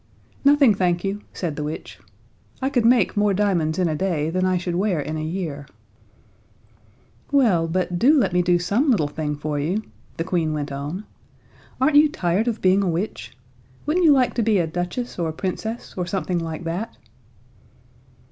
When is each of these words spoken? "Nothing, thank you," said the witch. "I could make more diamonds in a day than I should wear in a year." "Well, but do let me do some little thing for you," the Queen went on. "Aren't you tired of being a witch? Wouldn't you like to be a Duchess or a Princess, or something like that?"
"Nothing, 0.43 0.73
thank 0.73 1.03
you," 1.03 1.21
said 1.31 1.55
the 1.55 1.63
witch. 1.63 1.99
"I 2.59 2.71
could 2.71 2.85
make 2.85 3.15
more 3.15 3.35
diamonds 3.35 3.77
in 3.77 3.87
a 3.87 3.93
day 3.95 4.31
than 4.31 4.45
I 4.47 4.57
should 4.57 4.73
wear 4.73 4.99
in 4.99 5.15
a 5.15 5.23
year." 5.23 5.67
"Well, 7.31 7.67
but 7.67 7.99
do 7.99 8.17
let 8.17 8.33
me 8.33 8.41
do 8.41 8.57
some 8.57 8.89
little 8.89 9.07
thing 9.07 9.35
for 9.35 9.59
you," 9.59 9.83
the 10.17 10.23
Queen 10.23 10.53
went 10.53 10.71
on. 10.71 11.03
"Aren't 11.79 11.97
you 11.97 12.09
tired 12.09 12.47
of 12.47 12.61
being 12.63 12.81
a 12.81 12.89
witch? 12.89 13.37
Wouldn't 13.85 14.03
you 14.03 14.11
like 14.11 14.33
to 14.33 14.41
be 14.41 14.57
a 14.57 14.65
Duchess 14.65 15.19
or 15.19 15.29
a 15.29 15.33
Princess, 15.33 15.93
or 15.95 16.07
something 16.07 16.39
like 16.39 16.63
that?" 16.63 16.97